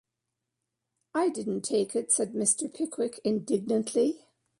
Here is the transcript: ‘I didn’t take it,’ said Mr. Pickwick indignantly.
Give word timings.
‘I 1.13 1.29
didn’t 1.29 1.61
take 1.63 1.95
it,’ 1.95 2.11
said 2.11 2.33
Mr. 2.33 2.73
Pickwick 2.73 3.19
indignantly. 3.23 4.25